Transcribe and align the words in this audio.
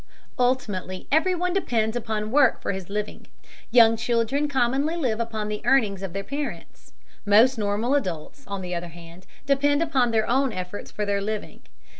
Ultimately 0.39 1.05
everyone 1.11 1.53
depends 1.53 1.95
upon 1.95 2.31
work 2.31 2.59
for 2.59 2.71
his 2.71 2.89
living. 2.89 3.27
Young 3.69 3.95
children 3.95 4.47
commonly 4.47 4.95
live 4.97 5.19
upon 5.19 5.47
the 5.47 5.61
earnings 5.63 6.01
of 6.01 6.11
their 6.11 6.23
parents; 6.23 6.93
most 7.23 7.59
normal 7.59 7.93
adults, 7.93 8.43
on 8.47 8.63
the 8.63 8.73
other 8.73 8.87
hand, 8.87 9.27
depend 9.45 9.83
upon 9.83 10.09
their 10.09 10.27
own 10.27 10.51
efforts 10.53 10.89
for 10.89 11.05
their 11.05 11.21
living. 11.21 11.61